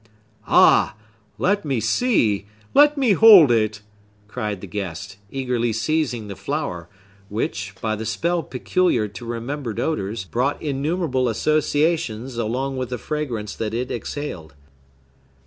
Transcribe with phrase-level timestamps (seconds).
[0.47, 3.81] "Ah!—let me see!—let me hold it!"
[4.27, 6.89] cried the guest, eagerly seizing the flower,
[7.29, 13.55] which, by the spell peculiar to remembered odors, brought innumerable associations along with the fragrance
[13.55, 14.55] that it exhaled.